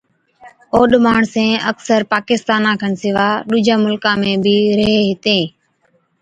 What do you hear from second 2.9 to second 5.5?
سِوا ڏُوجا مُلڪا ۾ بِي ريهين هِتين،